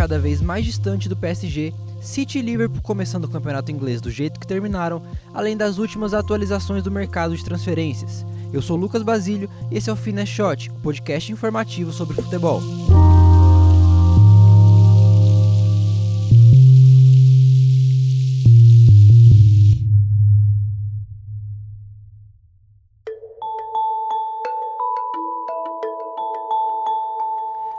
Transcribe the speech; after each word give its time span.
cada 0.00 0.18
vez 0.18 0.40
mais 0.40 0.64
distante 0.64 1.10
do 1.10 1.16
PSG, 1.16 1.74
City 2.00 2.38
e 2.38 2.42
Liverpool 2.42 2.80
começando 2.80 3.24
o 3.24 3.28
campeonato 3.28 3.70
inglês 3.70 4.00
do 4.00 4.10
jeito 4.10 4.40
que 4.40 4.46
terminaram, 4.46 5.02
além 5.34 5.56
das 5.56 5.76
últimas 5.76 6.14
atualizações 6.14 6.82
do 6.82 6.90
mercado 6.90 7.36
de 7.36 7.44
transferências. 7.44 8.24
Eu 8.50 8.62
sou 8.62 8.78
Lucas 8.78 9.02
Basílio 9.02 9.50
e 9.70 9.76
esse 9.76 9.90
é 9.90 9.92
o 9.92 9.96
Fine 9.96 10.26
Shot, 10.26 10.70
o 10.70 10.80
podcast 10.80 11.30
informativo 11.30 11.92
sobre 11.92 12.14
futebol. 12.14 12.62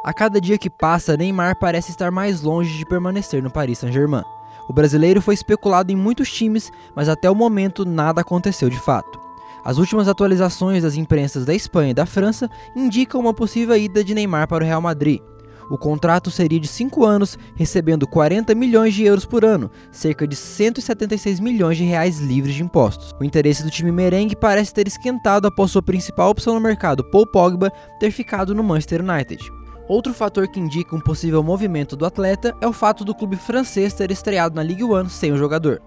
A 0.03 0.11
cada 0.11 0.41
dia 0.41 0.57
que 0.57 0.67
passa, 0.69 1.15
Neymar 1.15 1.59
parece 1.59 1.91
estar 1.91 2.09
mais 2.09 2.41
longe 2.41 2.75
de 2.75 2.85
permanecer 2.85 3.43
no 3.43 3.51
Paris 3.51 3.77
Saint-Germain. 3.77 4.23
O 4.67 4.73
brasileiro 4.73 5.21
foi 5.21 5.35
especulado 5.35 5.91
em 5.91 5.95
muitos 5.95 6.31
times, 6.31 6.71
mas 6.95 7.07
até 7.07 7.29
o 7.29 7.35
momento 7.35 7.85
nada 7.85 8.21
aconteceu 8.21 8.67
de 8.67 8.79
fato. 8.79 9.19
As 9.63 9.77
últimas 9.77 10.07
atualizações 10.07 10.81
das 10.81 10.95
imprensas 10.95 11.45
da 11.45 11.53
Espanha 11.53 11.91
e 11.91 11.93
da 11.93 12.07
França 12.07 12.49
indicam 12.75 13.21
uma 13.21 13.31
possível 13.31 13.77
ida 13.77 14.03
de 14.03 14.15
Neymar 14.15 14.47
para 14.47 14.63
o 14.63 14.67
Real 14.67 14.81
Madrid. 14.81 15.21
O 15.69 15.77
contrato 15.77 16.31
seria 16.31 16.59
de 16.59 16.67
5 16.67 17.05
anos, 17.05 17.37
recebendo 17.55 18.07
40 18.07 18.55
milhões 18.55 18.95
de 18.95 19.03
euros 19.03 19.23
por 19.23 19.45
ano, 19.45 19.69
cerca 19.91 20.27
de 20.27 20.35
176 20.35 21.39
milhões 21.39 21.77
de 21.77 21.83
reais 21.83 22.19
livres 22.19 22.55
de 22.55 22.63
impostos. 22.63 23.13
O 23.19 23.23
interesse 23.23 23.63
do 23.63 23.69
time 23.69 23.91
merengue 23.91 24.35
parece 24.35 24.73
ter 24.73 24.87
esquentado 24.87 25.47
após 25.47 25.69
sua 25.69 25.83
principal 25.83 26.31
opção 26.31 26.55
no 26.55 26.59
mercado, 26.59 27.03
Paul 27.11 27.27
Pogba, 27.27 27.71
ter 27.99 28.09
ficado 28.09 28.55
no 28.55 28.63
Manchester 28.63 29.01
United. 29.01 29.60
Outro 29.87 30.13
fator 30.13 30.47
que 30.47 30.59
indica 30.59 30.95
um 30.95 30.99
possível 30.99 31.43
movimento 31.43 31.95
do 31.95 32.05
atleta 32.05 32.55
é 32.61 32.67
o 32.67 32.73
fato 32.73 33.03
do 33.03 33.15
clube 33.15 33.35
francês 33.35 33.93
ter 33.93 34.11
estreado 34.11 34.55
na 34.55 34.63
Ligue 34.63 34.83
1 34.83 35.09
sem 35.09 35.31
o 35.31 35.37
jogador. 35.37 35.81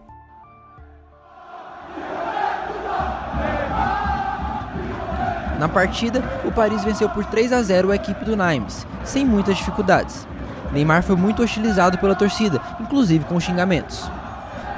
Na 5.59 5.69
partida, 5.69 6.23
o 6.45 6.53
Paris 6.53 6.84
venceu 6.84 7.09
por 7.09 7.25
3 7.25 7.53
a 7.53 7.62
0 7.62 7.92
a 7.92 7.97
equipe 7.97 8.25
do 8.25 8.36
Nimes, 8.36 8.86
sem 9.05 9.25
muitas 9.25 9.56
dificuldades. 9.56 10.27
Neymar 10.73 11.03
foi 11.03 11.17
muito 11.17 11.42
hostilizado 11.42 11.97
pela 11.98 12.17
torcida, 12.17 12.61
inclusive 12.81 13.25
com 13.25 13.39
xingamentos. 13.39 14.11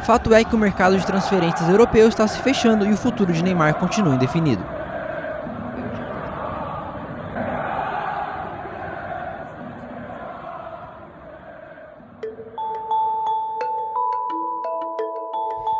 Fato 0.04 0.32
é 0.32 0.44
que 0.44 0.54
o 0.54 0.58
mercado 0.58 0.96
de 0.96 1.04
transferências 1.04 1.68
europeu 1.68 2.06
está 2.06 2.28
se 2.28 2.38
fechando 2.40 2.86
e 2.86 2.92
o 2.92 2.96
futuro 2.96 3.32
de 3.32 3.42
Neymar 3.42 3.74
continua 3.74 4.14
indefinido. 4.14 4.75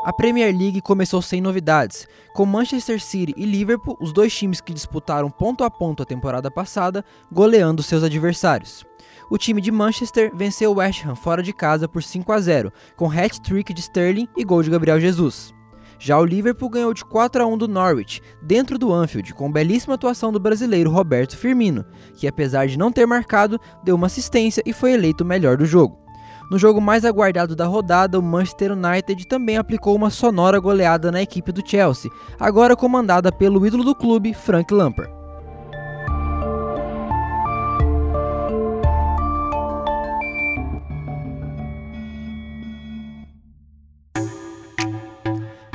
A 0.06 0.12
Premier 0.12 0.56
League 0.56 0.80
começou 0.82 1.20
sem 1.20 1.40
novidades, 1.40 2.06
com 2.32 2.46
Manchester 2.46 3.02
City 3.02 3.34
e 3.36 3.44
Liverpool, 3.44 3.96
os 4.00 4.12
dois 4.12 4.32
times 4.32 4.60
que 4.60 4.72
disputaram 4.72 5.28
ponto 5.28 5.64
a 5.64 5.68
ponto 5.68 6.00
a 6.00 6.06
temporada 6.06 6.48
passada, 6.48 7.04
goleando 7.32 7.82
seus 7.82 8.04
adversários. 8.04 8.86
O 9.28 9.36
time 9.36 9.60
de 9.60 9.72
Manchester 9.72 10.30
venceu 10.32 10.70
o 10.70 10.74
West 10.76 11.04
Ham 11.04 11.16
fora 11.16 11.42
de 11.42 11.52
casa 11.52 11.88
por 11.88 12.04
5 12.04 12.32
a 12.32 12.38
0, 12.38 12.72
com 12.94 13.10
hat-trick 13.10 13.74
de 13.74 13.80
Sterling 13.80 14.28
e 14.36 14.44
gol 14.44 14.62
de 14.62 14.70
Gabriel 14.70 15.00
Jesus. 15.00 15.52
Já 15.98 16.16
o 16.20 16.24
Liverpool 16.24 16.70
ganhou 16.70 16.94
de 16.94 17.04
4 17.04 17.42
a 17.42 17.46
1 17.48 17.58
do 17.58 17.66
Norwich, 17.66 18.22
dentro 18.40 18.78
do 18.78 18.92
Anfield, 18.92 19.34
com 19.34 19.50
belíssima 19.50 19.96
atuação 19.96 20.30
do 20.30 20.38
brasileiro 20.38 20.88
Roberto 20.88 21.36
Firmino, 21.36 21.84
que 22.14 22.28
apesar 22.28 22.68
de 22.68 22.78
não 22.78 22.92
ter 22.92 23.06
marcado, 23.08 23.60
deu 23.82 23.96
uma 23.96 24.06
assistência 24.06 24.62
e 24.64 24.72
foi 24.72 24.92
eleito 24.92 25.24
o 25.24 25.26
melhor 25.26 25.56
do 25.56 25.66
jogo. 25.66 26.05
No 26.50 26.58
jogo 26.58 26.80
mais 26.80 27.04
aguardado 27.04 27.56
da 27.56 27.66
rodada, 27.66 28.18
o 28.18 28.22
Manchester 28.22 28.72
United 28.72 29.26
também 29.26 29.56
aplicou 29.56 29.96
uma 29.96 30.10
sonora 30.10 30.60
goleada 30.60 31.10
na 31.10 31.20
equipe 31.20 31.50
do 31.50 31.68
Chelsea, 31.68 32.10
agora 32.38 32.76
comandada 32.76 33.32
pelo 33.32 33.66
ídolo 33.66 33.82
do 33.82 33.94
clube, 33.94 34.32
Frank 34.32 34.72
Lampard. 34.72 35.12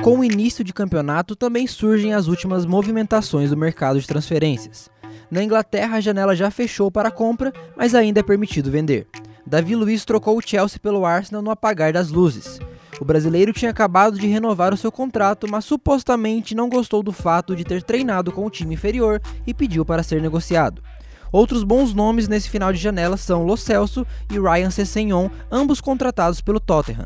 Com 0.01 0.17
o 0.17 0.23
início 0.23 0.63
de 0.63 0.73
campeonato, 0.73 1.35
também 1.35 1.67
surgem 1.67 2.13
as 2.13 2.27
últimas 2.27 2.65
movimentações 2.65 3.51
do 3.51 3.57
mercado 3.57 3.99
de 3.99 4.07
transferências. 4.07 4.89
Na 5.29 5.43
Inglaterra, 5.43 5.97
a 5.97 6.01
janela 6.01 6.35
já 6.35 6.49
fechou 6.49 6.89
para 6.89 7.11
compra, 7.11 7.53
mas 7.77 7.93
ainda 7.93 8.19
é 8.19 8.23
permitido 8.23 8.71
vender. 8.71 9.05
Davi 9.45 9.75
Luiz 9.75 10.05
trocou 10.05 10.37
o 10.37 10.41
Chelsea 10.41 10.79
pelo 10.79 11.05
Arsenal 11.05 11.41
no 11.41 11.51
apagar 11.51 11.91
das 11.93 12.09
luzes. 12.09 12.59
O 12.99 13.05
brasileiro 13.05 13.51
tinha 13.51 13.71
acabado 13.71 14.19
de 14.19 14.27
renovar 14.27 14.73
o 14.73 14.77
seu 14.77 14.91
contrato, 14.91 15.47
mas 15.49 15.65
supostamente 15.65 16.53
não 16.53 16.69
gostou 16.69 17.01
do 17.01 17.11
fato 17.11 17.55
de 17.55 17.63
ter 17.63 17.81
treinado 17.81 18.31
com 18.31 18.45
o 18.45 18.49
time 18.49 18.75
inferior 18.75 19.19
e 19.45 19.53
pediu 19.53 19.83
para 19.83 20.03
ser 20.03 20.21
negociado. 20.21 20.83
Outros 21.31 21.63
bons 21.63 21.93
nomes 21.93 22.27
nesse 22.27 22.49
final 22.49 22.73
de 22.73 22.79
janela 22.79 23.17
são 23.17 23.43
Lo 23.43 23.55
Celso 23.55 24.05
e 24.29 24.37
Ryan 24.37 24.69
Sessegnon, 24.69 25.29
ambos 25.49 25.79
contratados 25.79 26.41
pelo 26.41 26.59
Tottenham. 26.59 27.05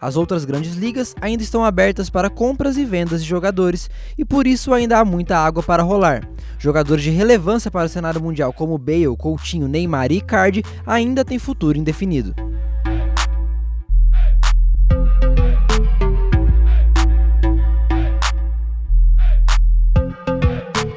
As 0.00 0.16
outras 0.16 0.44
grandes 0.44 0.74
ligas 0.74 1.14
ainda 1.20 1.42
estão 1.42 1.64
abertas 1.64 2.10
para 2.10 2.28
compras 2.28 2.76
e 2.76 2.84
vendas 2.84 3.22
de 3.22 3.28
jogadores 3.28 3.88
e 4.16 4.24
por 4.24 4.46
isso 4.46 4.74
ainda 4.74 4.98
há 4.98 5.04
muita 5.04 5.38
água 5.38 5.62
para 5.62 5.82
rolar. 5.82 6.28
Jogadores 6.58 7.02
de 7.02 7.10
relevância 7.10 7.70
para 7.70 7.86
o 7.86 7.88
cenário 7.88 8.20
mundial 8.20 8.52
como 8.52 8.78
Bale, 8.78 9.16
Coutinho, 9.16 9.68
Neymar 9.68 10.12
e 10.12 10.16
Icardi 10.16 10.62
ainda 10.86 11.24
têm 11.24 11.38
futuro 11.38 11.78
indefinido. 11.78 12.34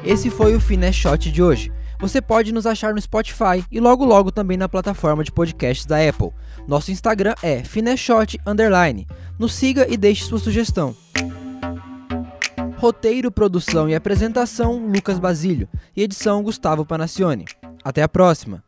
Esse 0.04 0.28
foi 0.28 0.56
o 0.56 0.60
Finesse 0.60 0.98
Shot 0.98 1.30
de 1.30 1.42
hoje. 1.42 1.72
Você 2.00 2.20
pode 2.22 2.50
nos 2.50 2.64
achar 2.64 2.94
no 2.94 3.00
Spotify 3.00 3.62
e 3.70 3.78
logo 3.78 4.04
logo 4.06 4.32
também 4.32 4.56
na 4.56 4.68
plataforma 4.68 5.22
de 5.22 5.30
podcasts 5.30 5.84
da 5.84 5.96
Apple. 5.96 6.30
Nosso 6.66 6.90
Instagram 6.90 7.34
é 7.42 7.62
fineshot 7.62 8.40
underline. 8.46 9.06
Nos 9.38 9.52
siga 9.52 9.86
e 9.88 9.98
deixe 9.98 10.24
sua 10.24 10.38
sugestão. 10.38 10.96
Roteiro, 12.78 13.30
produção 13.30 13.86
e 13.86 13.94
apresentação 13.94 14.78
Lucas 14.86 15.18
Basílio 15.18 15.68
e 15.94 16.02
edição 16.02 16.42
Gustavo 16.42 16.86
Panacione. 16.86 17.44
Até 17.84 18.02
a 18.02 18.08
próxima. 18.08 18.64